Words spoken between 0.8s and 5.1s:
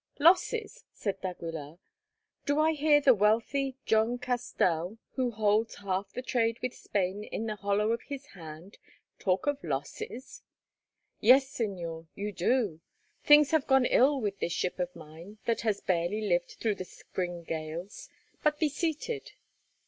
said d'Aguilar. "Do I hear the wealthy John Castell,